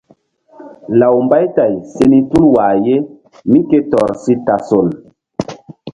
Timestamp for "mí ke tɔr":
3.51-4.09